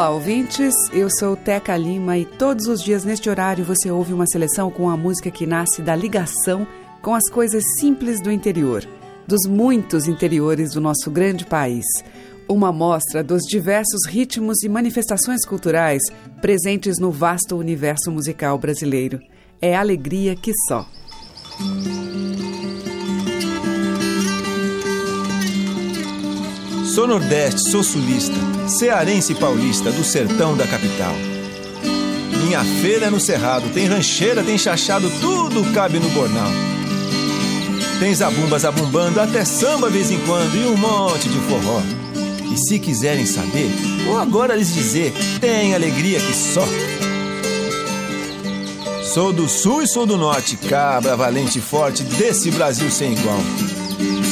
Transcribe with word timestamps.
Olá, 0.00 0.08
ouvintes. 0.12 0.72
Eu 0.94 1.10
sou 1.10 1.36
Teca 1.36 1.76
Lima 1.76 2.16
e 2.16 2.24
todos 2.24 2.66
os 2.68 2.82
dias 2.82 3.04
neste 3.04 3.28
horário 3.28 3.66
você 3.66 3.90
ouve 3.90 4.14
uma 4.14 4.26
seleção 4.26 4.70
com 4.70 4.88
a 4.88 4.96
música 4.96 5.30
que 5.30 5.46
nasce 5.46 5.82
da 5.82 5.94
ligação 5.94 6.66
com 7.02 7.14
as 7.14 7.28
coisas 7.28 7.62
simples 7.78 8.18
do 8.18 8.32
interior, 8.32 8.82
dos 9.26 9.46
muitos 9.46 10.08
interiores 10.08 10.72
do 10.72 10.80
nosso 10.80 11.10
grande 11.10 11.44
país. 11.44 11.84
Uma 12.48 12.72
mostra 12.72 13.22
dos 13.22 13.42
diversos 13.42 14.06
ritmos 14.08 14.62
e 14.62 14.70
manifestações 14.70 15.44
culturais 15.44 16.00
presentes 16.40 16.98
no 16.98 17.10
vasto 17.10 17.54
universo 17.58 18.10
musical 18.10 18.56
brasileiro. 18.56 19.20
É 19.60 19.76
alegria 19.76 20.34
que 20.34 20.52
só. 20.66 20.86
Sou 26.90 27.06
nordeste, 27.06 27.70
sou 27.70 27.84
sulista, 27.84 28.34
cearense 28.66 29.30
e 29.30 29.36
paulista 29.36 29.92
do 29.92 30.02
sertão 30.02 30.56
da 30.56 30.66
capital. 30.66 31.14
Minha 32.42 32.64
feira 32.64 33.06
é 33.06 33.10
no 33.10 33.20
cerrado, 33.20 33.72
tem 33.72 33.86
rancheira, 33.86 34.42
tem 34.42 34.58
chachado, 34.58 35.08
tudo 35.20 35.72
cabe 35.72 36.00
no 36.00 36.08
bornal. 36.08 36.50
Tem 38.00 38.12
zabumbas 38.12 38.64
abumbando, 38.64 39.20
até 39.20 39.44
samba 39.44 39.88
vez 39.88 40.10
em 40.10 40.18
quando 40.26 40.56
e 40.56 40.66
um 40.66 40.76
monte 40.76 41.28
de 41.28 41.38
forró. 41.38 41.80
E 42.52 42.56
se 42.56 42.80
quiserem 42.80 43.24
saber, 43.24 43.70
vou 44.04 44.18
agora 44.18 44.56
lhes 44.56 44.74
dizer, 44.74 45.14
tem 45.40 45.76
alegria 45.76 46.18
que 46.18 46.34
só. 46.34 46.66
Sou 49.14 49.32
do 49.32 49.48
sul 49.48 49.82
e 49.82 49.86
sou 49.86 50.06
do 50.06 50.16
norte, 50.16 50.56
cabra 50.56 51.16
valente 51.16 51.60
e 51.60 51.62
forte 51.62 52.02
desse 52.02 52.50
Brasil 52.50 52.90
sem 52.90 53.12
igual. 53.12 53.38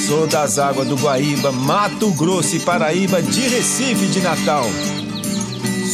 Sou 0.09 0.27
das 0.27 0.59
águas 0.59 0.89
do 0.89 0.97
Guaíba, 0.97 1.53
Mato 1.53 2.11
Grosso 2.13 2.57
e 2.57 2.61
Paraíba, 2.61 3.21
de 3.21 3.43
Recife 3.47 4.07
de 4.07 4.23
Natal. 4.23 4.65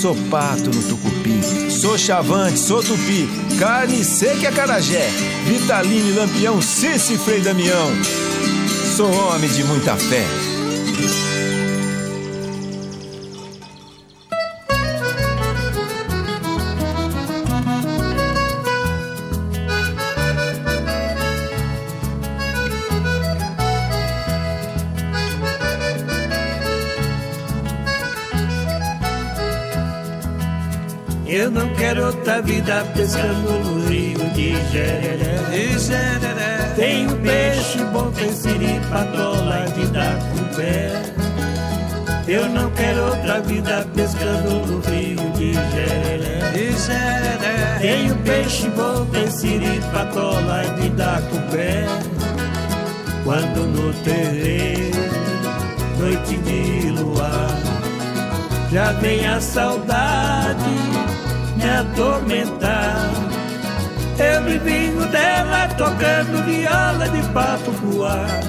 Sou 0.01 0.15
pato 0.31 0.71
no 0.71 0.83
tucupi, 0.85 1.43
sou 1.69 1.99
chavante, 1.99 2.61
sou 2.61 2.81
tupi, 2.81 3.29
carne 3.59 4.05
seca 4.05 4.43
e 4.43 4.47
acarajé, 4.47 5.09
Vitalino 5.45 6.11
e 6.11 6.13
Lampião, 6.13 6.63
Cici 6.63 7.19
Frei 7.19 7.41
Damião. 7.41 7.91
Sou 8.97 9.11
homem 9.13 9.51
de 9.51 9.65
muita 9.65 9.97
fé. 9.97 10.25
Eu 31.45 31.51
não 31.51 31.69
quero 31.75 32.07
outra 32.07 32.41
vida 32.41 32.83
pescando 32.97 33.53
no 33.53 33.87
rio 33.87 34.19
de 34.31 34.53
Jereré. 34.73 35.39
Tem 36.75 37.07
um 37.07 37.21
peixe 37.21 37.85
bom, 37.93 38.11
tem 38.13 38.33
siri, 38.33 38.81
patola 38.91 39.67
de 39.77 39.87
dar 39.89 40.19
com 40.31 40.43
pé. 40.57 40.91
Eu 42.27 42.49
não 42.49 42.71
quero 42.71 43.09
outra 43.09 43.43
vida 43.43 43.87
pescando 43.95 44.67
no 44.67 44.81
rio 44.91 45.21
de 45.33 45.53
Jereré. 45.53 46.51
Tem 47.79 48.11
um 48.11 48.17
peixe 48.23 48.71
bom, 48.71 49.05
tem 49.13 49.31
siri, 49.31 49.83
patola 49.93 50.63
de 50.81 50.89
dar 50.89 51.21
com 51.25 51.41
pé. 51.55 51.85
Quando 53.23 53.67
no 53.67 53.93
terreiro, 54.03 54.97
noite 55.99 56.39
de 56.39 56.89
luar, 57.03 57.51
já 58.73 58.93
vem 58.93 59.27
a 59.27 59.39
saudade 59.43 60.94
me 61.65 61.71
atormentar. 61.71 62.97
Eu 64.19 64.43
me 64.43 64.59
vingo 64.59 65.07
dela 65.07 65.69
tocando 65.77 66.45
viola 66.45 67.09
de 67.09 67.23
papo 67.33 67.73
pro 67.73 68.05
ar. 68.05 68.41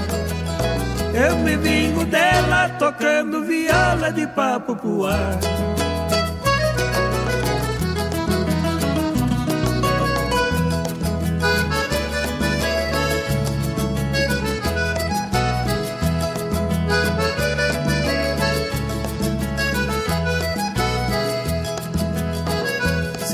Eu 1.14 1.38
me 1.38 1.56
vingo 1.56 2.04
dela 2.06 2.70
tocando 2.78 3.44
viola 3.44 4.12
de 4.12 4.28
papo 4.28 4.76
pro 4.76 5.06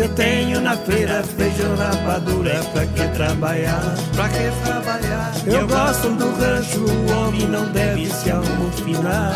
Se 0.01 0.05
eu 0.05 0.15
tenho 0.15 0.61
na 0.61 0.75
feira 0.77 1.21
feijão 1.21 1.75
rapadura, 1.75 2.59
pra 2.73 2.87
que 2.87 3.07
trabalhar? 3.09 3.95
Pra 4.15 4.27
que 4.29 4.51
trabalhar? 4.63 5.31
Eu 5.45 5.67
gosto 5.67 6.09
do 6.09 6.35
rancho, 6.41 6.79
o 6.79 7.11
homem 7.11 7.47
não 7.47 7.65
deve 7.67 8.07
se 8.07 8.31
amofinar. 8.31 9.35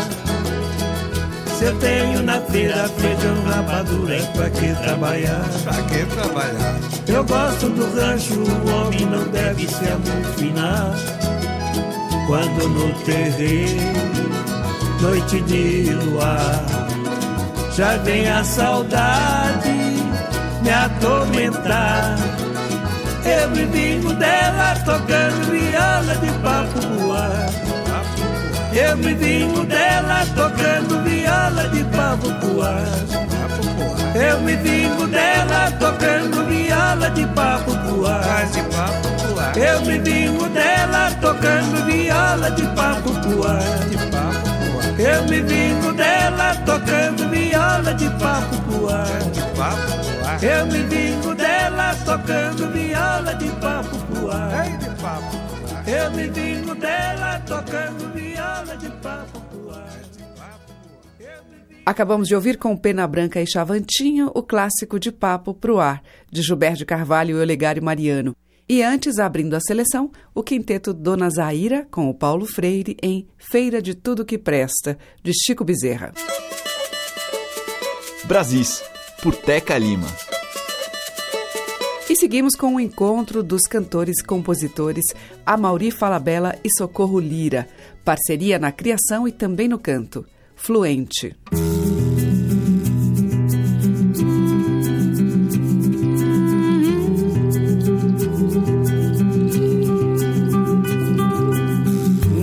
Se 1.56 1.66
eu 1.66 1.78
tenho 1.78 2.20
na 2.24 2.40
feira 2.40 2.88
feijão 2.88 3.44
rapadura, 3.44 4.18
pra 4.34 4.50
que 4.50 4.74
trabalhar? 4.82 5.44
Pra 5.62 5.82
que 5.84 6.04
trabalhar? 6.04 6.80
Eu 7.06 7.24
gosto 7.24 7.68
do 7.68 8.00
rancho, 8.00 8.34
o 8.34 8.70
homem 8.74 9.06
não 9.06 9.24
deve 9.28 9.68
se 9.68 9.84
amofinar. 9.84 10.96
Quando 12.26 12.68
no 12.70 12.92
terreiro, 13.04 13.82
noite 15.00 15.40
de 15.42 15.94
luar, 15.94 16.66
já 17.72 17.96
vem 17.98 18.28
a 18.28 18.42
saudade 18.42 19.75
me 20.66 20.72
atormentar. 20.72 22.16
Eu 23.24 23.50
me 23.50 23.64
vingo 23.66 24.12
dela 24.14 24.74
tocando 24.84 25.50
viola 25.50 26.14
de 26.16 26.30
voar. 26.98 27.48
Eu 28.72 28.96
me 28.96 29.14
vingo 29.14 29.64
dela 29.64 30.26
tocando 30.34 31.02
viola 31.04 31.68
de 31.68 31.84
voar. 31.84 32.82
Eu 34.16 34.40
me 34.40 34.56
vingo 34.56 35.06
dela 35.06 35.70
tocando 35.78 36.44
viola 36.46 37.10
de 37.10 37.24
voar. 37.26 38.48
Eu 39.56 39.80
me 39.82 39.98
vingo 40.00 40.48
dela 40.48 41.12
tocando 41.20 41.86
viola 41.86 42.50
de 42.50 42.64
voar. 43.24 43.62
Eu 44.98 45.22
me 45.28 45.40
vingo 45.42 45.92
dela 45.92 46.56
tocando 46.66 47.28
viola 47.30 47.94
de 47.94 48.08
papo 48.10 48.56
Eu 50.42 50.66
me 50.66 50.82
vingo 50.82 51.34
dela 51.34 51.94
tocando 52.04 52.70
viola 52.70 53.34
de 53.34 53.48
papo 53.52 53.96
pro 54.06 54.30
ar. 54.30 54.66
Eu 55.86 56.10
me 56.10 56.28
vingo 56.28 56.74
dela 56.74 57.40
tocando 57.40 58.12
viola 58.12 58.76
de 58.76 58.90
papo 59.02 59.40
pro 59.40 59.70
ar. 59.70 60.00
Acabamos 61.86 62.28
de 62.28 62.34
ouvir 62.34 62.58
com 62.58 62.76
Pena 62.76 63.06
Branca 63.06 63.40
e 63.40 63.46
Chavantinho 63.46 64.30
o 64.34 64.42
clássico 64.42 64.98
de 64.98 65.12
Papo 65.12 65.54
pro 65.54 65.78
Ar, 65.78 66.02
de 66.30 66.42
Gilberto 66.42 66.78
de 66.78 66.84
Carvalho 66.84 67.38
e 67.38 67.40
Olegário 67.40 67.82
Mariano. 67.82 68.34
E 68.68 68.82
antes, 68.82 69.20
abrindo 69.20 69.54
a 69.54 69.60
seleção, 69.60 70.10
o 70.34 70.42
quinteto 70.42 70.92
Dona 70.92 71.30
Zaira, 71.30 71.86
com 71.88 72.10
o 72.10 72.14
Paulo 72.14 72.44
Freire, 72.44 72.96
em 73.00 73.28
Feira 73.38 73.80
de 73.80 73.94
Tudo 73.94 74.24
Que 74.24 74.36
Presta, 74.36 74.98
de 75.22 75.32
Chico 75.32 75.64
Bezerra. 75.64 76.12
Brasis, 78.24 78.82
por 79.22 79.34
Teca 79.34 79.76
Lima. 79.78 80.06
E 82.08 82.14
seguimos 82.14 82.54
com 82.54 82.76
o 82.76 82.80
encontro 82.80 83.42
dos 83.42 83.62
cantores 83.62 84.20
e 84.20 84.24
compositores 84.24 85.04
Amauri 85.44 85.90
Falabella 85.90 86.56
e 86.62 86.68
Socorro 86.76 87.18
Lira, 87.18 87.68
parceria 88.04 88.60
na 88.60 88.70
criação 88.70 89.26
e 89.26 89.32
também 89.32 89.66
no 89.66 89.78
canto. 89.78 90.24
Fluente. 90.54 91.36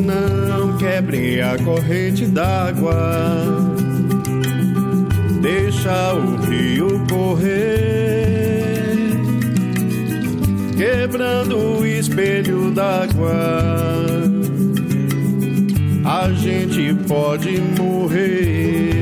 Não 0.06 0.78
quebre 0.78 1.42
a 1.42 1.58
corrente 1.64 2.26
d'água, 2.26 3.73
deixa 5.54 6.14
o 6.16 6.36
rio 6.48 7.06
correr, 7.08 8.98
quebrando 10.76 11.80
o 11.80 11.86
espelho 11.86 12.72
d'água. 12.72 13.32
A 16.06 16.32
gente 16.34 16.94
pode 17.08 17.62
morrer. 17.80 18.93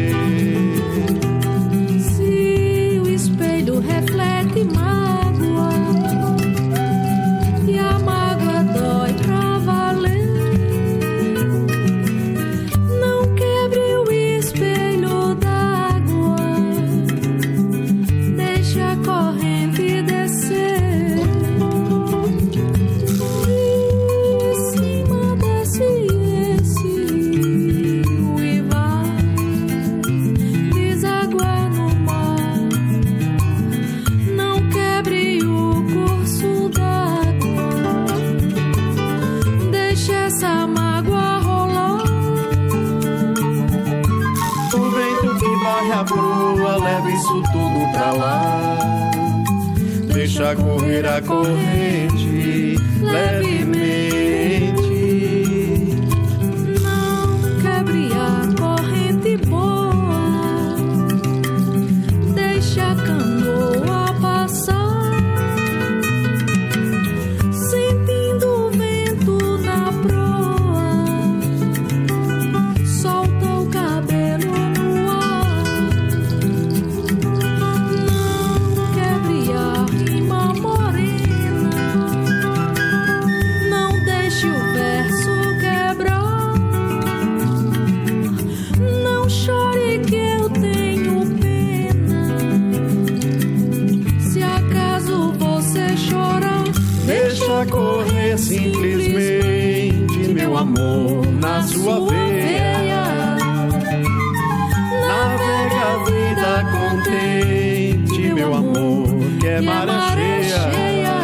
Cheia. 110.44 111.18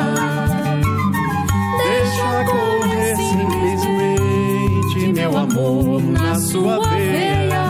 Deixa 1.84 2.32
correr 2.46 3.16
simplesmente, 3.16 5.00
meu 5.14 5.38
amor, 5.38 6.02
na 6.02 6.36
sua 6.36 6.80
veia. 6.90 7.68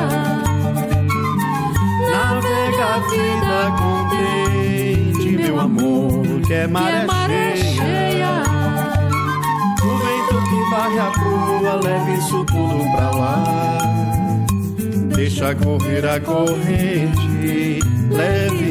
Navega 2.11 2.85
a 2.85 2.99
vida 3.09 3.59
contente, 3.77 5.29
meu 5.37 5.59
amor, 5.59 6.41
que 6.45 6.53
é 6.53 6.67
maré 6.67 7.55
cheia. 7.55 8.43
O 9.83 9.89
vento 9.97 10.37
que 10.49 10.59
varre 10.71 10.99
a 10.99 11.11
proa 11.11 11.73
leva 11.83 12.11
isso 12.11 12.43
tudo 12.45 12.91
pra 12.91 13.11
lá. 13.11 13.43
Deixa 15.15 15.55
correr 15.55 16.05
a 16.07 16.19
corrente 16.19 17.79
levemente. 18.11 18.66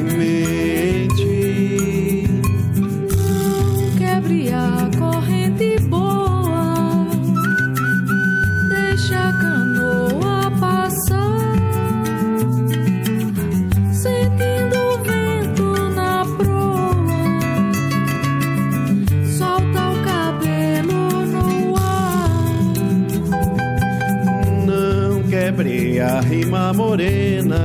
A 26.06 26.20
rima 26.20 26.73
morena. 26.73 27.58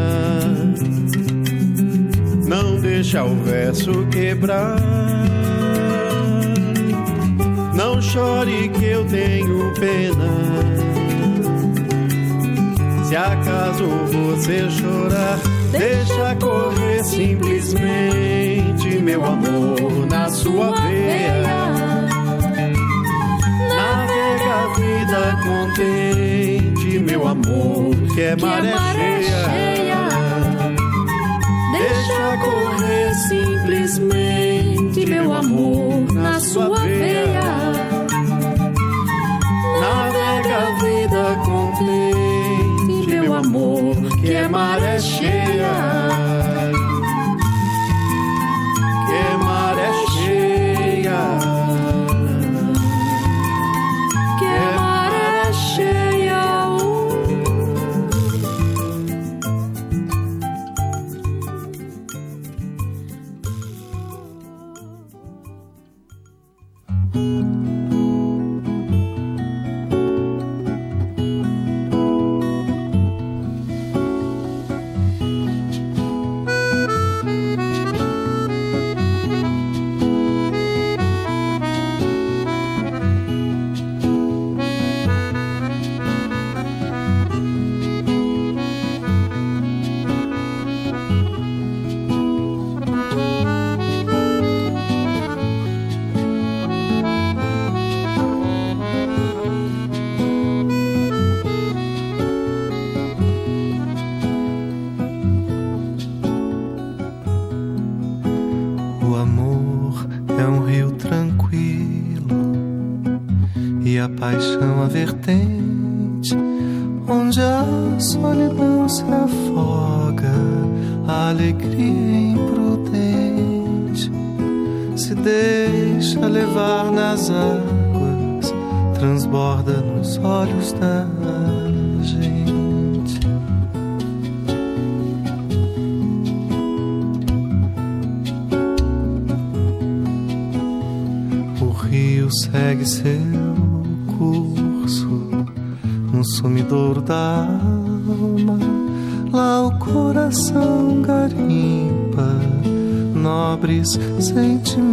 Não 2.47 2.81
deixa 2.81 3.23
o 3.23 3.35
verso 3.35 4.05
quebrar. 4.07 4.77
Não 7.75 8.01
chore 8.01 8.69
que 8.69 8.85
eu 8.85 9.05
tenho 9.05 9.71
pena. 9.79 10.31
Se 13.05 13.15
acaso 13.15 13.85
você 14.11 14.69
chorar, 14.69 15.39
deixa 15.71 16.35
correr 16.35 17.03
simplesmente, 17.03 18.99
meu 19.01 19.23
amor, 19.25 20.07
na 20.09 20.29
sua 20.29 20.71
veia. 20.81 21.43
Navega 23.75 24.53
a 24.53 24.73
vida 24.75 25.37
contente, 25.43 26.99
meu 26.99 27.27
amor, 27.27 28.00
que 28.13 28.21
é 28.21 28.35
Que 28.35 28.43
a 28.43 28.47
maré 28.47 28.73
maré 28.75 29.21
cheia. 29.23 29.49
cheia. 29.49 30.01
Deixa 31.71 32.37
correr 32.43 33.13
simplesmente, 33.15 35.05
meu 35.05 35.33
amor, 35.33 36.13
na 36.13 36.39
sua 36.39 36.69
veia. 36.79 37.41
Navega 39.81 40.57
a 40.57 40.83
vida 40.83 41.23
contente, 41.45 43.07
meu 43.07 43.33
amor, 43.33 43.95
que 44.19 44.33
é 44.33 44.47
maré 44.47 44.99
cheia. 44.99 46.00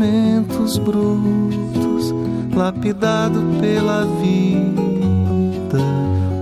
Sentimentos 0.09 0.79
brutos, 0.79 2.15
lapidado 2.55 3.41
pela 3.61 4.05
vida, 4.23 5.79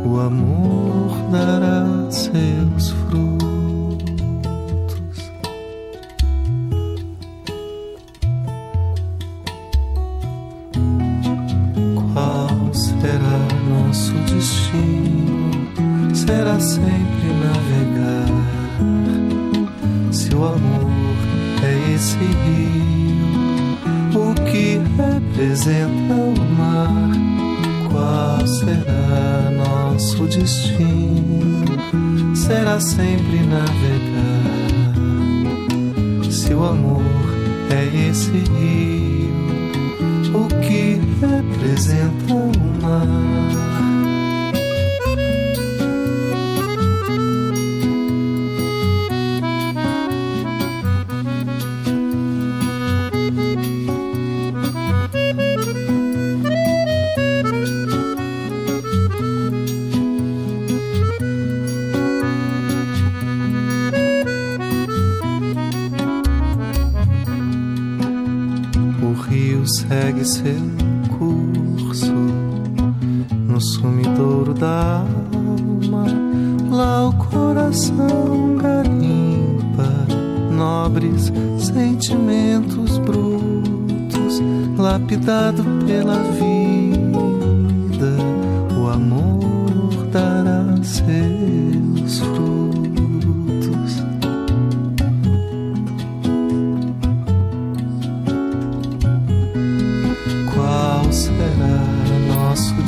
o 0.04 0.20
amor 0.20 1.10
dará 1.30 2.10
seus 2.10 2.90
frutos. 2.90 3.35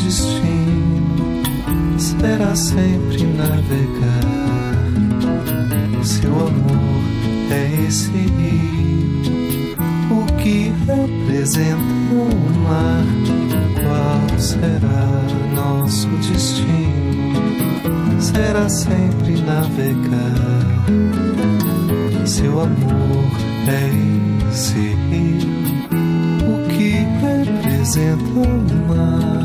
Destino? 0.09 1.43
Será 1.99 2.57
sempre 2.57 3.25
navegar. 3.25 4.25
Se 6.03 6.27
o 6.27 6.47
amor 6.47 7.03
é 7.51 7.87
esse 7.87 8.11
rio, 8.11 9.77
o 10.11 10.25
que 10.39 10.73
representa 10.87 11.83
o 12.11 12.25
mar? 12.65 13.05
Qual 13.85 14.39
será 14.39 15.07
nosso 15.55 16.09
destino? 16.09 17.37
Será 18.19 18.69
sempre 18.69 19.43
navegar. 19.43 20.87
Se 22.25 22.43
o 22.49 22.61
amor 22.61 23.31
é 23.69 24.49
esse 24.51 24.97
rio, 25.11 25.49
o 26.49 26.69
que 26.71 26.93
representa 27.21 28.23
o 28.25 28.89
mar? 28.89 29.38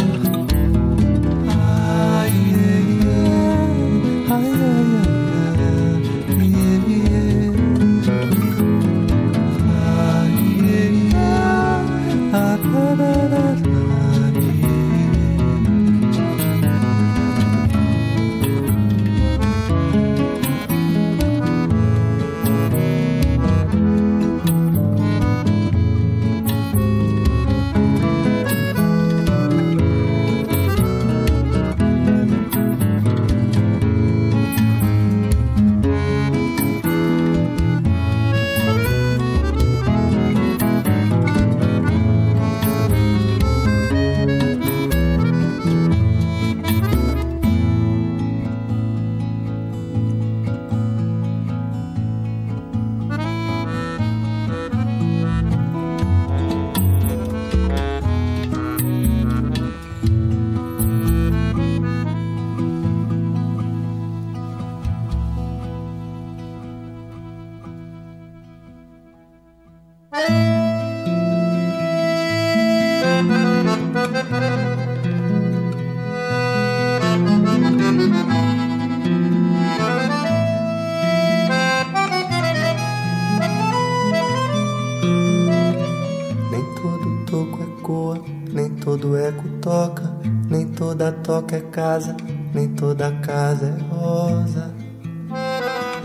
Casa, 91.84 92.16
nem 92.54 92.70
toda 92.70 93.12
casa 93.12 93.66
é 93.66 93.94
rosa, 93.94 94.74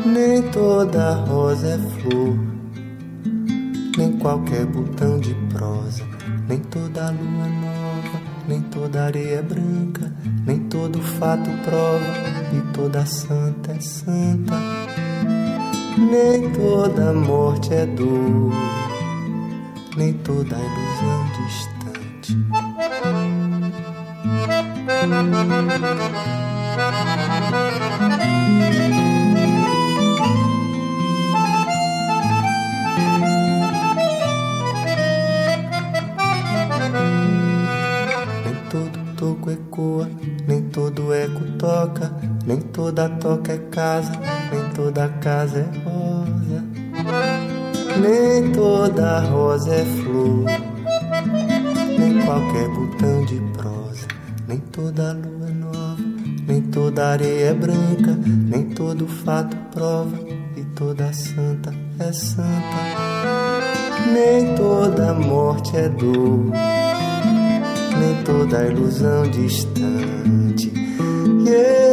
nem 0.04 0.42
toda 0.50 1.14
rosa 1.24 1.68
é 1.68 1.78
flor, 1.78 2.36
nem 3.96 4.18
qualquer 4.18 4.66
botão 4.66 5.20
de 5.20 5.32
prosa, 5.54 6.02
nem 6.48 6.58
toda 6.58 7.12
lua 7.12 7.46
nova, 7.46 8.20
nem 8.48 8.60
toda 8.62 9.04
areia 9.04 9.36
é 9.36 9.42
branca, 9.42 10.12
nem 10.44 10.58
todo 10.64 11.00
fato 11.00 11.48
prova, 11.62 12.12
e 12.52 12.72
toda 12.72 13.06
santa 13.06 13.70
é 13.70 13.80
santa, 13.80 14.56
nem 15.96 16.50
toda 16.54 17.12
morte 17.12 17.72
é 17.72 17.86
dor 17.86 18.52
nem 19.96 20.12
toda 20.12 20.56
ilusão 20.56 21.26
distante. 21.36 21.77
Nem 25.88 25.96
todo 38.68 38.98
toco 39.16 39.50
ecoa, 39.50 40.10
nem 40.46 40.62
todo 40.64 41.14
eco 41.14 41.40
toca, 41.58 42.12
nem 42.44 42.60
toda 42.60 43.08
toca 43.08 43.52
é 43.54 43.58
casa, 43.70 44.12
nem 44.52 44.68
toda 44.74 45.08
casa 45.08 45.60
é 45.60 45.70
rosa, 45.88 46.64
nem 47.98 48.52
toda 48.52 49.20
rosa 49.20 49.74
é 49.74 49.84
flor, 49.86 50.44
nem 51.98 52.20
qualquer 52.26 52.68
botão 52.68 53.24
de 53.24 53.40
prosa, 53.56 54.06
nem 54.46 54.58
toda 54.58 55.14
lua 55.14 55.47
toda 56.98 57.10
areia 57.10 57.50
é 57.50 57.54
branca, 57.54 58.18
nem 58.26 58.70
todo 58.70 59.06
fato 59.06 59.56
prova, 59.72 60.18
e 60.56 60.64
toda 60.74 61.12
santa 61.12 61.72
é 62.00 62.12
santa, 62.12 62.76
nem 64.12 64.56
toda 64.56 65.14
morte 65.14 65.76
é 65.76 65.88
dor 65.88 66.50
nem 68.00 68.22
toda 68.24 68.66
ilusão 68.66 69.30
distante. 69.30 70.72
Yeah. 71.46 71.88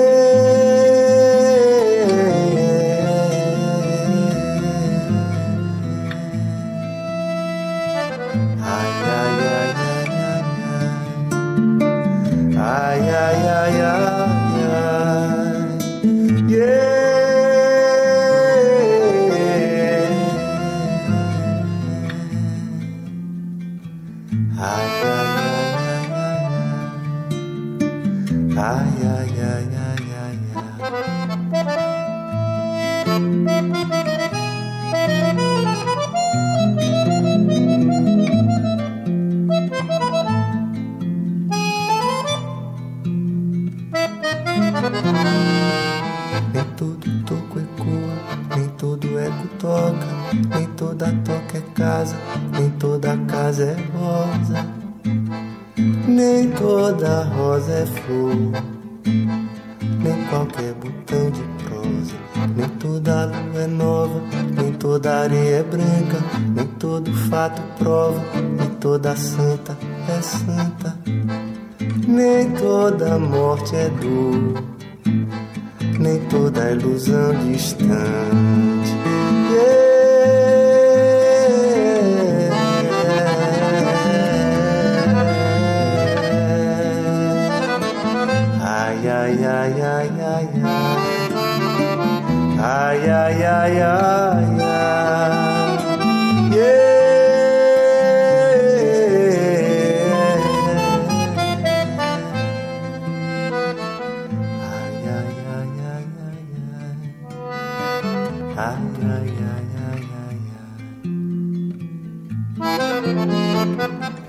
thank 113.74 114.20
you 114.20 114.25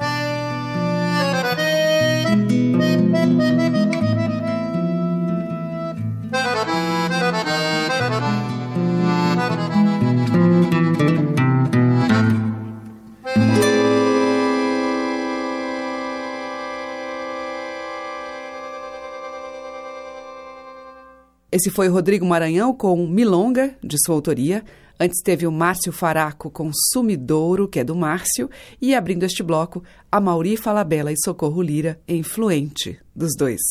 Esse 21.57 21.71
foi 21.71 21.89
Rodrigo 21.89 22.27
Maranhão 22.27 22.75
com 22.75 23.07
Milonga, 23.07 23.75
de 23.83 23.97
sua 24.05 24.15
autoria. 24.15 24.63
Antes 25.01 25.23
teve 25.23 25.47
o 25.47 25.51
Márcio 25.51 25.91
Faraco 25.91 26.51
com 26.51 26.71
Sumidouro, 26.93 27.67
que 27.67 27.81
é 27.81 27.85
do 27.85 27.97
Márcio. 27.97 28.51
E 28.79 28.95
abrindo 28.95 29.23
este 29.23 29.43
bloco, 29.43 29.83
a 30.13 30.21
Mauri 30.21 30.59
Falabella 30.59 31.11
e 31.11 31.17
Socorro 31.17 31.63
Lira, 31.63 31.99
em 32.07 32.23
Fluente, 32.23 32.99
dos 33.15 33.35
dois. 33.35 33.63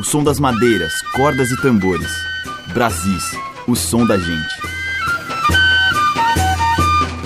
O 0.00 0.02
som 0.02 0.24
das 0.24 0.40
madeiras, 0.40 0.92
cordas 1.14 1.52
e 1.52 1.62
tambores. 1.62 2.10
Brasis, 2.74 3.30
o 3.68 3.76
som 3.76 4.04
da 4.04 4.18
gente. 4.18 4.57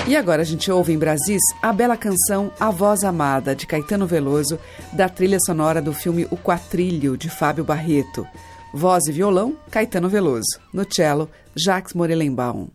E 0.07 0.17
agora 0.17 0.43
a 0.43 0.45
gente 0.45 0.71
ouve 0.71 0.93
em 0.93 0.99
Brasis 0.99 1.41
a 1.63 1.73
bela 1.73 1.97
canção 1.97 2.51
A 2.59 2.71
Voz 2.71 3.05
Amada, 3.05 3.55
de 3.55 3.67
Caetano 3.67 4.07
Veloso, 4.07 4.59
da 4.93 5.09
trilha 5.09 5.39
sonora 5.39 5.81
do 5.81 5.93
filme 5.93 6.27
O 6.31 6.37
Quatrilho, 6.37 7.17
de 7.17 7.31
Fábio 7.31 7.65
Barreto. 7.65 8.27
Voz 8.75 9.05
e 9.07 9.13
violão, 9.13 9.57
Caetano 9.71 10.09
Veloso. 10.09 10.61
No 10.73 10.85
cello, 10.91 11.31
Jacques 11.55 11.95
Morelenbaum. 11.95 12.69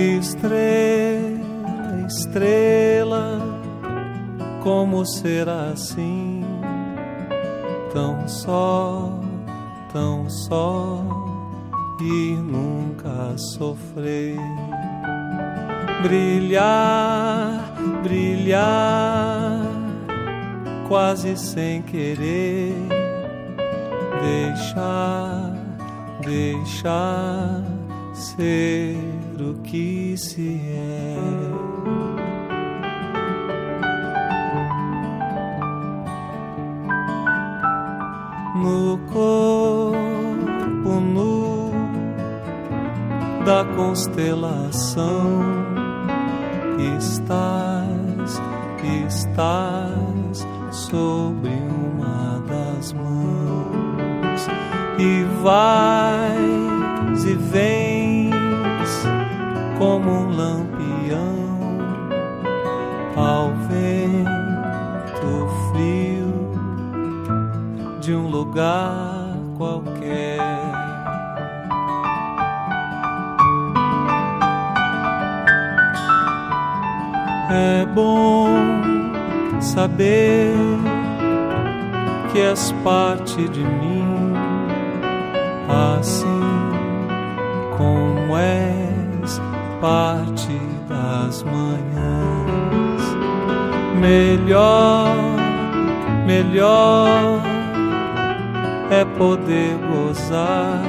Estrela, 0.00 1.36
estrela, 2.08 3.38
como 4.62 5.04
será 5.04 5.72
assim? 5.74 6.42
Tão 7.92 8.26
só, 8.26 9.12
tão 9.92 10.30
só 10.30 11.04
e 12.00 12.32
nunca 12.32 13.36
sofrer. 13.36 14.38
Brilhar, 16.02 17.74
brilhar, 18.02 19.60
quase 20.88 21.36
sem 21.36 21.82
querer. 21.82 22.74
Deixar, 24.22 25.52
deixar 26.24 27.62
ser 28.14 29.09
que 29.70 30.16
se 30.16 30.60
é. 30.74 31.16
No 38.56 38.98
corpo 39.12 41.00
nu 41.00 41.70
da 43.44 43.64
constelação 43.76 45.40
estás, 46.98 47.39
parte 89.80 90.60
das 90.88 91.42
manhãs. 91.42 93.02
Melhor, 93.98 95.14
melhor 96.26 97.40
é 98.90 99.04
poder 99.16 99.76
gozar 99.88 100.82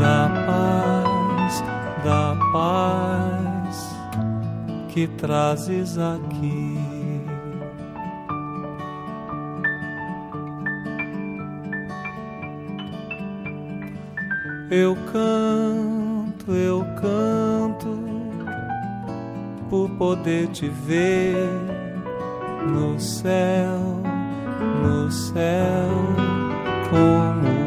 da 0.00 0.30
paz, 0.46 1.64
da 2.04 2.36
paz 2.52 3.96
que 4.88 5.06
trazes 5.06 5.96
aqui. 5.98 6.74
Eu 14.70 14.96
canto, 15.12 16.50
eu 16.50 16.84
canto 17.00 17.23
poder 19.98 20.48
te 20.48 20.68
ver 20.68 21.34
no 22.66 22.98
céu, 22.98 24.02
no 24.82 25.10
céu, 25.10 25.90
como 26.90 27.63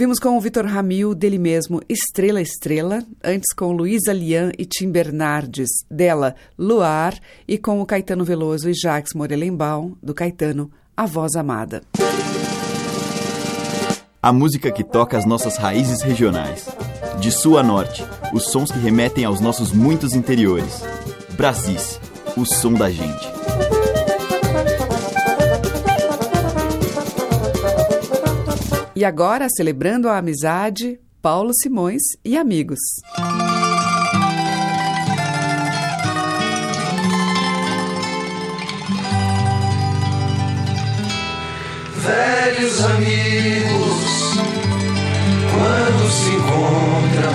Ouvimos 0.00 0.18
com 0.18 0.34
o 0.34 0.40
Vitor 0.40 0.64
Ramil, 0.64 1.14
dele 1.14 1.38
mesmo, 1.38 1.82
Estrela 1.86 2.40
Estrela, 2.40 3.04
antes 3.22 3.52
com 3.52 3.70
Luísa 3.70 4.14
Lian 4.14 4.50
e 4.58 4.64
Tim 4.64 4.90
Bernardes, 4.90 5.68
dela, 5.90 6.34
Luar, 6.58 7.20
e 7.46 7.58
com 7.58 7.82
o 7.82 7.84
Caetano 7.84 8.24
Veloso 8.24 8.70
e 8.70 8.72
Jacques 8.72 9.12
Morelenbaum, 9.12 9.94
do 10.02 10.14
Caetano, 10.14 10.70
A 10.96 11.04
Voz 11.04 11.36
Amada. 11.36 11.82
A 14.22 14.32
música 14.32 14.72
que 14.72 14.82
toca 14.82 15.18
as 15.18 15.26
nossas 15.26 15.58
raízes 15.58 16.00
regionais. 16.00 16.66
De 17.20 17.30
sul 17.30 17.58
a 17.58 17.62
norte, 17.62 18.02
os 18.32 18.44
sons 18.44 18.72
que 18.72 18.78
remetem 18.78 19.26
aos 19.26 19.38
nossos 19.38 19.70
muitos 19.70 20.14
interiores. 20.14 20.80
Brasis, 21.36 22.00
o 22.38 22.46
som 22.46 22.72
da 22.72 22.88
gente. 22.88 23.39
E 29.00 29.04
agora, 29.06 29.48
celebrando 29.48 30.10
a 30.10 30.18
amizade, 30.18 31.00
Paulo 31.22 31.54
Simões 31.54 32.02
e 32.22 32.36
amigos. 32.36 32.78
Velhos 41.96 42.84
amigos, 42.84 44.34
quando 45.50 46.10
se 46.10 46.28
encontram, 46.36 47.32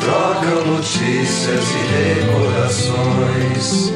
trocam 0.00 0.72
notícias 0.72 1.64
e 1.70 1.78
recordações, 2.26 3.92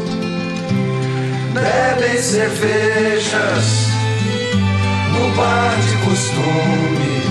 bebem 1.52 2.22
cervejas 2.22 3.87
de 5.38 5.96
costume 5.98 7.22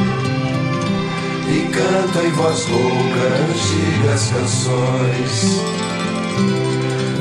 e 1.49 1.67
cantam 1.73 2.23
em 2.25 2.31
voz 2.31 2.65
louca 2.67 3.21
antigas 3.49 4.31
canções. 4.31 5.61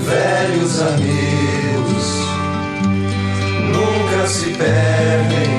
Velhos 0.05 0.81
amigos 0.83 2.07
nunca 3.73 4.27
se 4.29 4.51
perdem, 4.51 5.51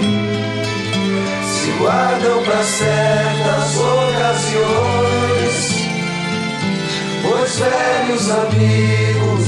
se 1.43 1.71
guardam 1.77 2.43
para 2.43 2.63
certas 2.63 3.75
ocasiões. 3.75 4.77
Pois 7.21 7.59
velhos 7.59 8.29
amigos 8.31 9.47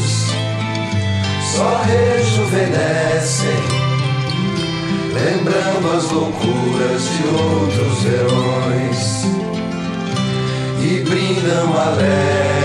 só 1.54 1.82
rejuvenescem 1.86 3.79
lembrando 5.14 5.98
as 5.98 6.12
loucuras 6.12 7.04
de 7.04 7.24
outros 7.28 8.06
heróis 8.06 9.26
e 10.82 11.00
brindam 11.02 11.74
alegres 11.78 12.60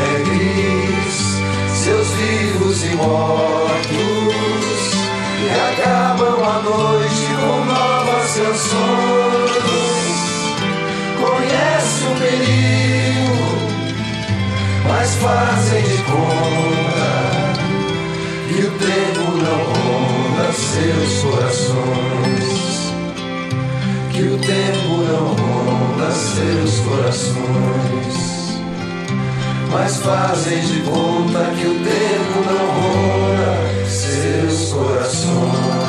seus 1.85 2.09
vivos 2.09 2.85
e 2.85 2.95
mortos 2.97 4.35
e 5.41 5.51
acabam 5.73 6.43
a 6.43 6.63
noite 6.63 7.27
com 7.41 7.65
novas 7.65 8.29
canções. 8.37 9.65
Conhece 11.21 12.05
o 12.05 12.15
perigo, 12.19 13.45
mas 14.89 15.15
fazem 15.17 15.83
de 15.83 15.99
conta 16.05 17.11
que 18.49 18.57
o 18.63 18.71
tempo 18.79 19.25
não 19.43 19.84
seus 20.75 21.23
corações. 21.23 22.93
Que 24.13 24.23
o 24.23 24.39
tempo 24.39 25.03
não 25.09 25.35
ronda 25.35 26.11
seus 26.11 26.81
corações. 26.81 28.59
Mas 29.71 29.97
fazem 29.99 30.61
de 30.61 30.81
conta 30.83 31.51
que 31.57 31.67
o 31.67 31.75
tempo 31.75 32.41
não 32.47 32.67
ronda 32.81 33.89
seus 33.89 34.73
corações. 34.73 35.84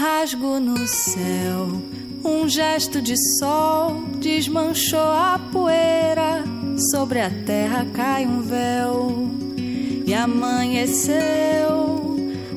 Rasgo 0.00 0.58
no 0.58 0.88
céu, 0.88 1.68
um 2.24 2.48
gesto 2.48 3.02
de 3.02 3.14
sol 3.38 4.02
desmanchou 4.18 4.98
a 4.98 5.38
poeira. 5.52 6.42
Sobre 6.90 7.20
a 7.20 7.28
terra 7.44 7.86
cai 7.92 8.24
um 8.24 8.40
véu 8.40 9.30
e 10.06 10.14
amanheceu. 10.14 11.18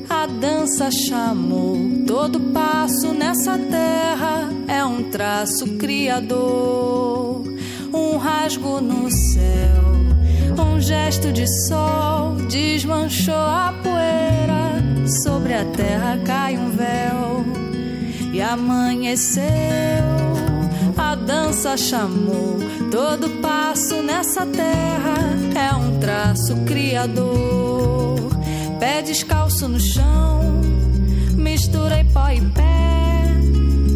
A 0.08 0.24
dança 0.24 0.90
chamou 0.90 1.76
todo 2.06 2.40
passo 2.40 3.12
nessa 3.12 3.58
terra 3.58 4.48
é 4.66 4.82
um 4.82 5.10
traço 5.10 5.76
criador, 5.76 7.44
um 7.92 8.16
rasgo 8.16 8.80
no 8.80 9.10
céu, 9.10 9.84
um 10.58 10.80
gesto 10.80 11.30
de 11.30 11.46
sol 11.68 12.36
desmanchou 12.48 13.34
a 13.34 13.74
poeira. 13.82 14.63
Sobre 15.06 15.52
a 15.52 15.64
terra 15.66 16.18
cai 16.24 16.56
um 16.56 16.70
véu 16.70 17.44
e 18.32 18.40
amanheceu. 18.40 19.44
A 20.96 21.14
dança 21.14 21.76
chamou 21.76 22.58
todo 22.90 23.28
passo 23.42 24.02
nessa 24.02 24.46
terra 24.46 25.16
é 25.54 25.74
um 25.74 25.98
traço 25.98 26.56
criador. 26.64 28.30
Pé 28.80 29.02
descalço 29.02 29.68
no 29.68 29.78
chão, 29.78 30.60
misturei 31.36 32.04
pó 32.04 32.30
e 32.30 32.40
pé, 32.40 33.26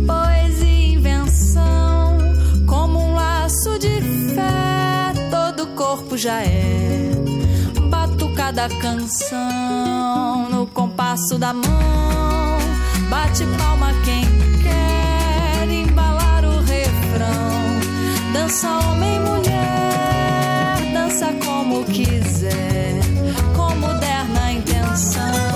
poesia 0.06 0.68
e 0.68 0.94
invenção, 0.94 2.18
como 2.66 2.98
um 2.98 3.14
laço 3.14 3.78
de 3.78 4.00
fé. 4.34 5.30
Todo 5.30 5.68
corpo 5.68 6.18
já 6.18 6.42
é 6.42 7.17
batucada 8.38 8.68
canção 8.80 10.48
no 10.48 10.66
compasso 10.68 11.36
da 11.38 11.52
mão. 11.52 12.58
Bate 13.10 13.44
palma 13.58 13.92
quem 14.04 14.22
quer 14.62 15.68
embalar 15.68 16.44
o 16.44 16.60
refrão. 16.60 18.32
Dança 18.32 18.68
homem 18.68 19.18
mulher, 19.20 20.92
dança 20.92 21.32
como 21.44 21.84
quiser, 21.84 23.00
como 23.56 23.92
der 23.94 24.28
na 24.28 24.52
intenção. 24.52 25.47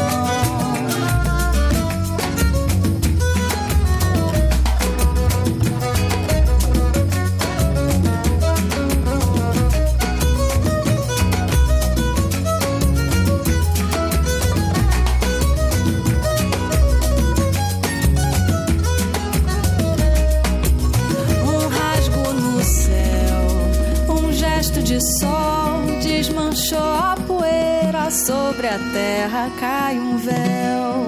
Sol 25.18 26.00
desmanchou 26.00 26.78
a 26.78 27.16
poeira. 27.26 28.10
Sobre 28.10 28.68
a 28.68 28.78
terra 28.92 29.50
cai 29.58 29.98
um 29.98 30.18
véu 30.18 31.06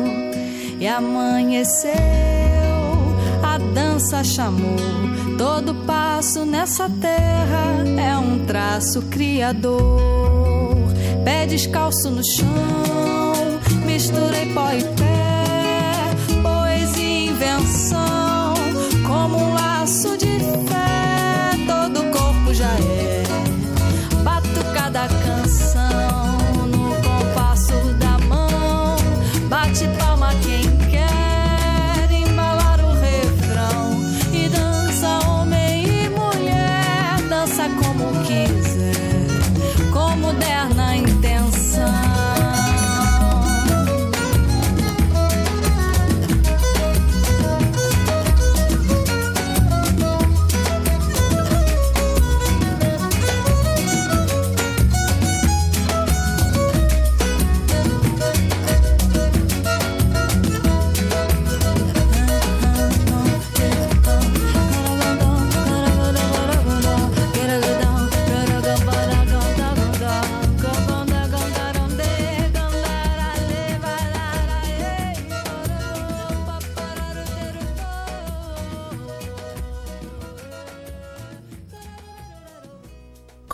e 0.80 0.86
amanheceu. 0.86 1.92
A 3.42 3.58
dança 3.58 4.24
chamou 4.24 4.76
todo 5.36 5.74
passo 5.86 6.44
nessa 6.44 6.88
terra 7.00 7.84
é 7.98 8.16
um 8.16 8.44
traço 8.46 9.02
criador. 9.02 10.74
Pé 11.24 11.46
descalço 11.46 12.10
no 12.10 12.22
chão, 12.24 13.60
misturei 13.86 14.52
pó 14.52 14.70
e 14.72 14.82
pé, 14.82 15.13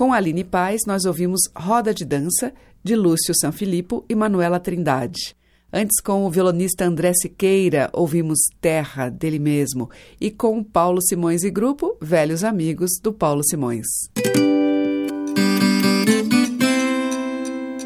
Com 0.00 0.14
Aline 0.14 0.44
Paz, 0.44 0.80
nós 0.86 1.04
ouvimos 1.04 1.42
Roda 1.54 1.92
de 1.92 2.06
Dança, 2.06 2.54
de 2.82 2.96
Lúcio 2.96 3.34
Sanfilippo 3.38 4.02
e 4.08 4.14
Manuela 4.14 4.58
Trindade. 4.58 5.36
Antes, 5.70 6.00
com 6.00 6.24
o 6.24 6.30
violonista 6.30 6.86
André 6.86 7.12
Siqueira, 7.12 7.90
ouvimos 7.92 8.38
Terra, 8.62 9.10
dele 9.10 9.38
mesmo. 9.38 9.90
E 10.18 10.30
com 10.30 10.64
Paulo 10.64 11.02
Simões 11.02 11.42
e 11.42 11.50
Grupo, 11.50 11.98
Velhos 12.00 12.44
Amigos, 12.44 12.92
do 13.02 13.12
Paulo 13.12 13.42
Simões. 13.44 13.84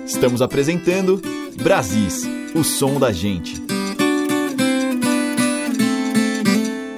Estamos 0.07 0.41
apresentando 0.41 1.21
Brasis, 1.61 2.23
o 2.55 2.63
som 2.63 3.01
da 3.01 3.11
gente. 3.11 3.74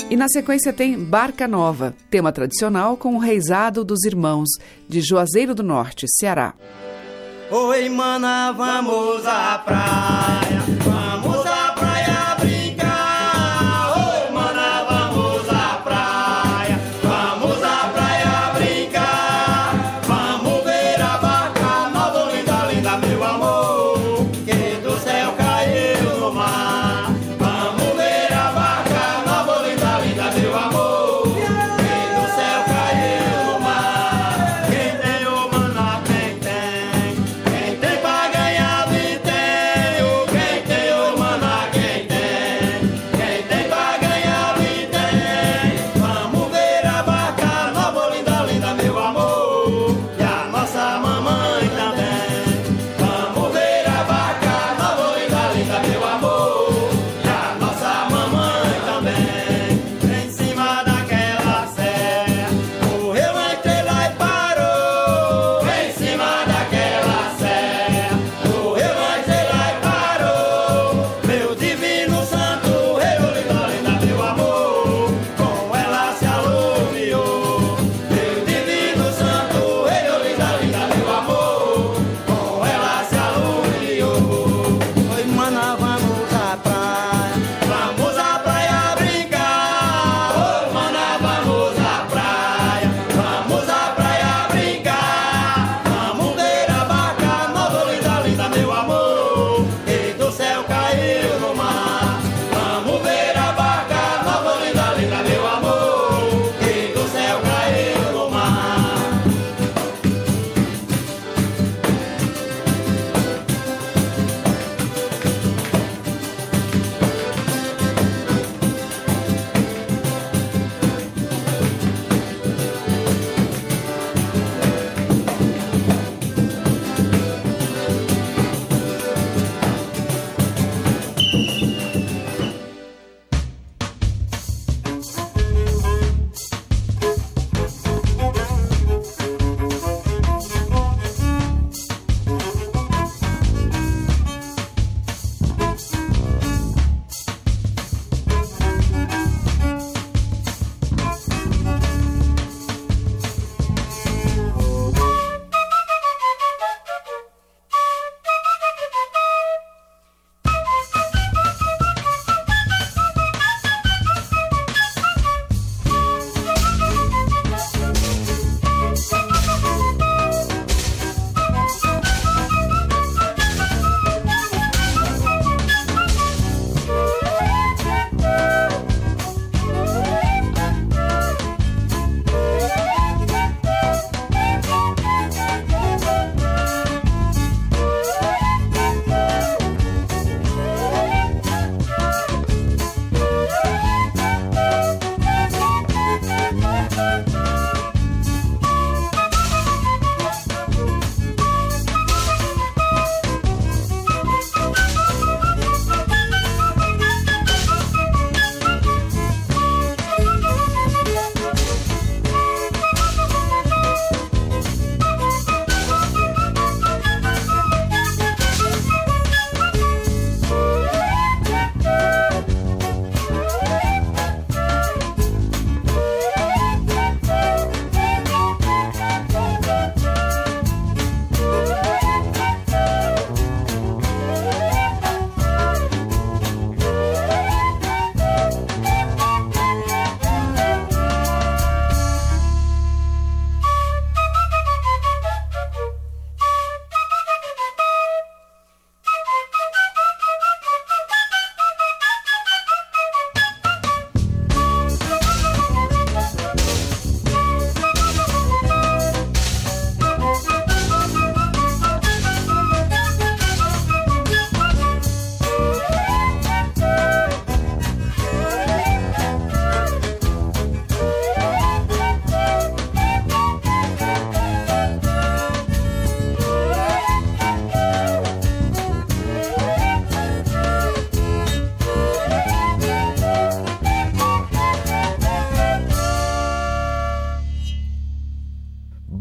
E 0.08 0.16
na 0.16 0.28
sequência 0.28 0.72
tem 0.72 0.96
Barca 0.96 1.48
Nova, 1.48 1.92
tema 2.08 2.30
tradicional 2.30 2.96
com 2.96 3.16
o 3.16 3.18
reizado 3.18 3.84
dos 3.84 4.04
irmãos, 4.04 4.48
de 4.88 5.00
Juazeiro 5.00 5.52
do 5.52 5.64
Norte, 5.64 6.06
Ceará. 6.08 6.54
Oi, 7.50 7.88
mana, 7.88 8.52
vamos 8.52 9.26
à 9.26 9.58
praia. 9.58 10.45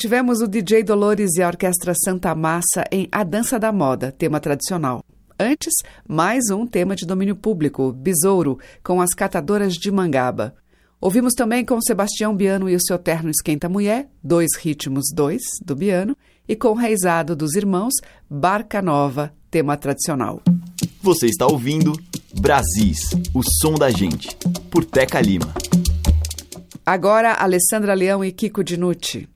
tivemos 0.00 0.40
o 0.40 0.48
DJ 0.48 0.82
Dolores 0.82 1.36
e 1.36 1.42
a 1.42 1.48
Orquestra 1.48 1.92
Santa 1.94 2.34
Massa 2.34 2.86
em 2.90 3.06
A 3.12 3.22
Dança 3.22 3.58
da 3.58 3.70
Moda, 3.70 4.10
tema 4.10 4.40
tradicional. 4.40 5.04
Antes, 5.38 5.74
mais 6.08 6.48
um 6.48 6.66
tema 6.66 6.96
de 6.96 7.04
domínio 7.04 7.36
público, 7.36 7.92
Besouro, 7.92 8.58
com 8.82 9.02
as 9.02 9.10
catadoras 9.10 9.74
de 9.74 9.90
mangaba. 9.90 10.54
Ouvimos 11.02 11.34
também 11.34 11.66
com 11.66 11.78
Sebastião 11.82 12.34
Biano 12.34 12.66
e 12.66 12.74
o 12.74 12.80
seu 12.80 12.98
terno 12.98 13.28
Esquenta 13.28 13.68
Mulher, 13.68 14.08
Dois 14.24 14.56
Ritmos 14.58 15.04
Dois, 15.14 15.42
do 15.62 15.76
Biano, 15.76 16.16
e 16.48 16.56
com 16.56 16.72
Reisado 16.72 17.36
dos 17.36 17.54
Irmãos, 17.54 17.92
Barca 18.28 18.80
Nova, 18.80 19.34
tema 19.50 19.76
tradicional. 19.76 20.40
Você 21.02 21.26
está 21.26 21.46
ouvindo 21.46 21.92
Brasis, 22.40 23.10
o 23.34 23.42
som 23.60 23.74
da 23.74 23.90
gente, 23.90 24.34
por 24.70 24.82
Teca 24.82 25.20
Lima. 25.20 25.52
Agora, 26.86 27.34
Alessandra 27.34 27.92
Leão 27.92 28.24
e 28.24 28.32
Kiko 28.32 28.64
Dinucci. 28.64 29.28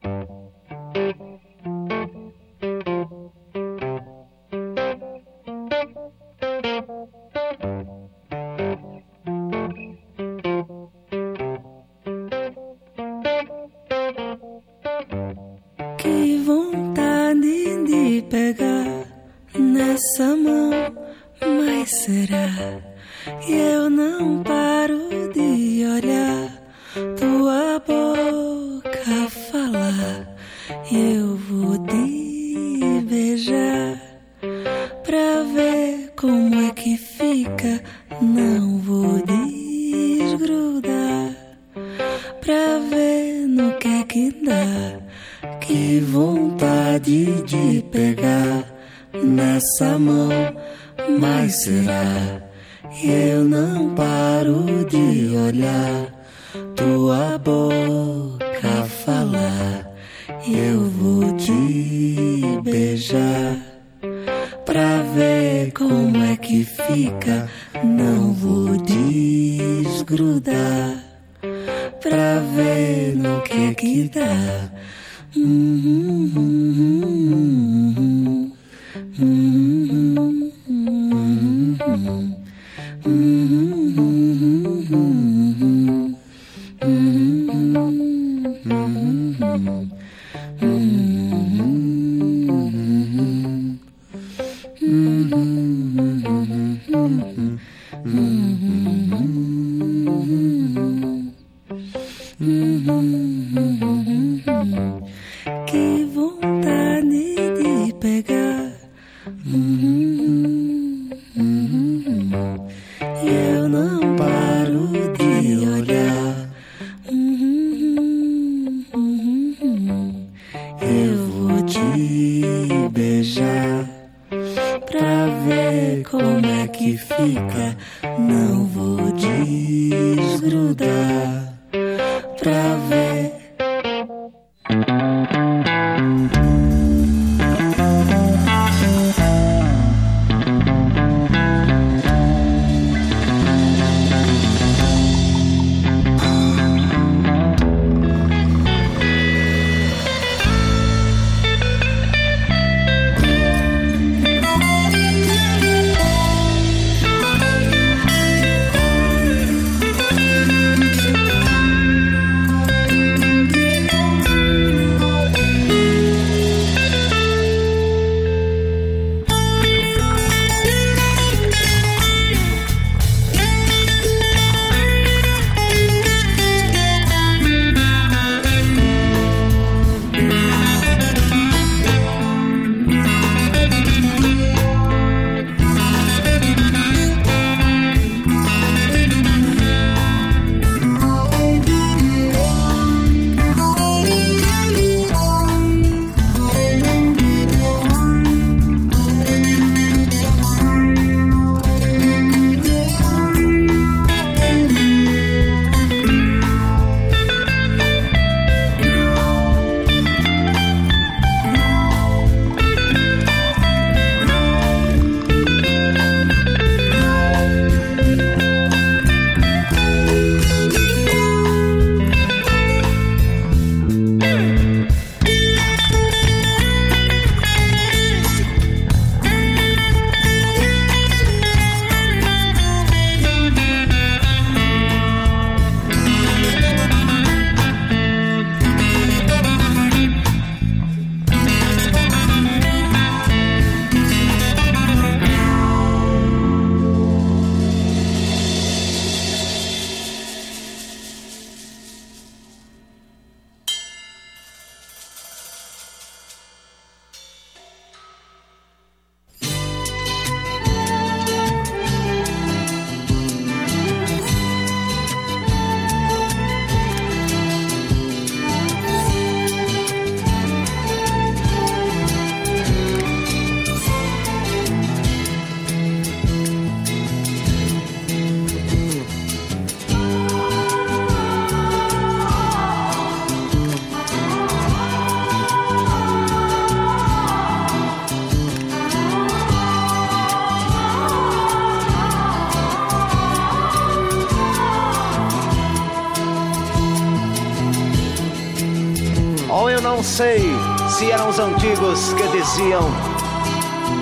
Diziam. 302.55 302.89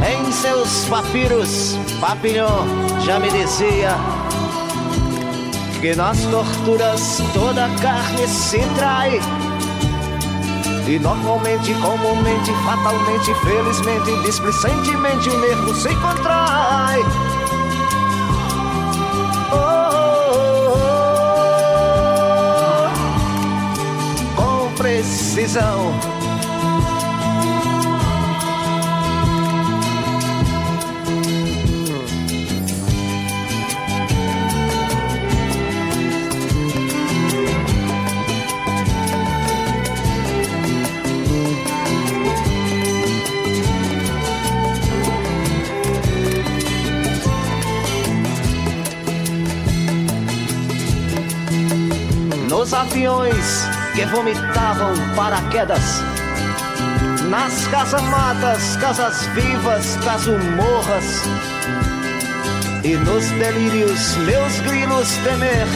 Em 0.05 0.31
seus 0.31 0.85
papiros, 0.85 1.77
Papillon 1.99 2.65
já 3.05 3.19
me 3.19 3.29
dizia 3.31 3.95
que 5.81 5.95
nas 5.95 6.19
torturas 6.25 7.21
toda 7.33 7.69
carne 7.81 8.27
se 8.27 8.59
trai. 8.75 9.19
E 10.87 10.99
normalmente, 10.99 11.73
comumente, 11.75 12.51
fatalmente, 12.65 13.33
felizmente, 13.35 14.21
displicentemente 14.23 15.29
o 15.29 15.39
nervo 15.39 15.73
se 15.73 15.95
contrai. 15.95 17.01
decisão. 25.33 26.22
Nos 52.63 52.73
aviões 52.73 53.67
que 53.93 54.05
vomitavam 54.05 54.93
paraquedas. 55.17 56.01
Nas 57.29 57.67
casamatas, 57.67 58.77
casas 58.77 59.25
vivas, 59.35 59.97
casumorras. 59.97 61.23
E 62.81 62.95
nos 62.95 63.25
delírios, 63.31 64.15
meus 64.15 64.59
grilos 64.61 65.09
temer. 65.25 65.67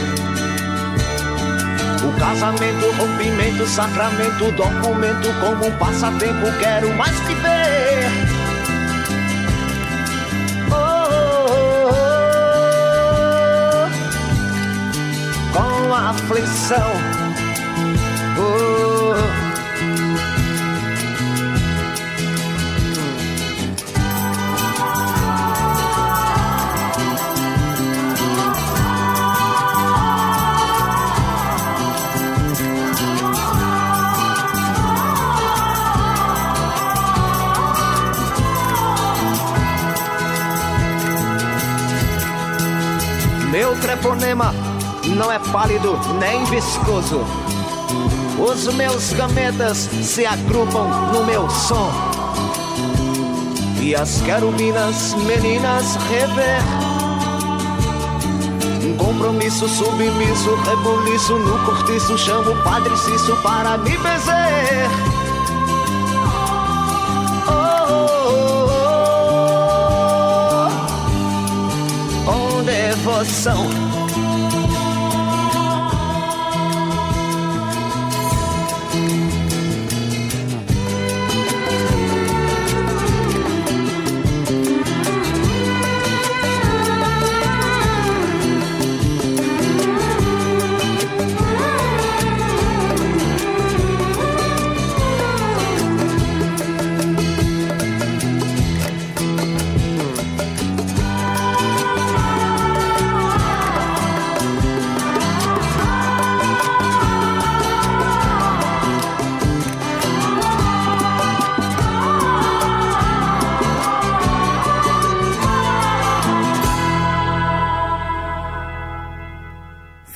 O 2.07 2.17
casamento, 2.17 2.89
rompimento, 2.91 3.67
sacramento, 3.67 4.49
documento, 4.53 5.27
como 5.41 5.67
um 5.67 5.77
passatempo, 5.77 6.45
quero 6.57 6.93
mais 6.93 7.19
te 7.19 7.35
oh, 15.97 15.99
oh, 15.99 15.99
com 15.99 16.09
aflição. 16.09 16.77
Meu 43.51 43.75
treponema 43.79 44.53
não 45.17 45.31
é 45.31 45.39
pálido 45.39 45.99
nem 46.19 46.43
viscoso 46.45 47.25
os 48.39 48.71
meus 48.75 49.13
gametas 49.13 49.89
se 50.03 50.25
agrupam 50.25 50.87
no 51.11 51.23
meu 51.25 51.49
som. 51.49 51.91
E 53.81 53.95
as 53.95 54.21
querubinas 54.21 55.15
meninas 55.15 55.95
rever. 56.07 56.61
Um 58.83 58.95
compromisso 58.95 59.67
submisso, 59.67 60.55
rebuliço 60.65 61.33
no 61.39 61.65
cortiço. 61.65 62.17
Chamo 62.17 62.51
o 62.51 62.63
Padre 62.63 62.95
Cício 62.97 63.35
para 63.37 63.77
me 63.79 63.97
bezer. 63.97 64.87
Oh, 67.47 67.51
oh, 67.89 68.69
oh, 72.27 72.59
oh, 72.59 72.61
devoção 72.61 73.86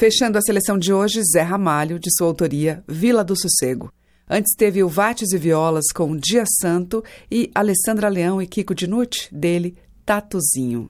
Fechando 0.02 0.36
a 0.36 0.42
seleção 0.42 0.80
de 0.80 0.92
hoje, 0.92 1.22
Zé 1.24 1.44
Ramalho, 1.44 2.00
de 2.00 2.10
sua 2.18 2.26
autoria, 2.26 2.84
Vila 2.88 3.24
do 3.24 3.40
Sossego. 3.40 3.94
Antes 4.28 4.56
teve 4.56 4.84
o 4.84 4.90
Vates 4.90 5.32
e 5.32 5.38
Violas 5.38 5.92
com 5.94 6.18
Dia 6.18 6.44
Santo 6.60 7.04
e 7.30 7.52
Alessandra 7.54 8.10
Leão 8.10 8.42
e 8.42 8.48
Kiko 8.48 8.74
Dinucci, 8.74 9.30
dele, 9.32 9.78
Tatuzinho. 10.04 10.90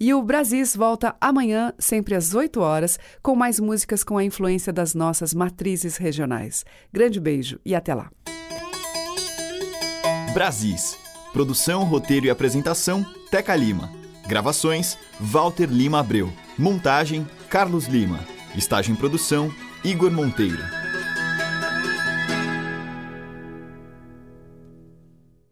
E 0.00 0.14
o 0.14 0.22
Brasis 0.22 0.74
volta 0.74 1.14
amanhã, 1.20 1.74
sempre 1.78 2.14
às 2.14 2.32
8 2.32 2.60
horas, 2.60 2.98
com 3.22 3.36
mais 3.36 3.60
músicas 3.60 4.02
com 4.02 4.16
a 4.16 4.24
influência 4.24 4.72
das 4.72 4.94
nossas 4.94 5.34
matrizes 5.34 5.98
regionais. 5.98 6.64
Grande 6.90 7.20
beijo 7.20 7.60
e 7.62 7.74
até 7.74 7.94
lá. 7.94 8.10
Brasis. 10.32 10.96
Produção, 11.34 11.84
roteiro 11.84 12.24
e 12.24 12.30
apresentação, 12.30 13.04
Teca 13.30 13.54
Lima. 13.54 13.92
Gravações, 14.26 14.96
Walter 15.20 15.66
Lima 15.66 16.00
Abreu. 16.00 16.32
Montagem, 16.56 17.26
Carlos 17.50 17.86
Lima. 17.86 18.20
Estágio 18.56 18.92
em 18.92 18.96
produção, 18.96 19.52
Igor 19.82 20.12
Monteiro. 20.12 20.79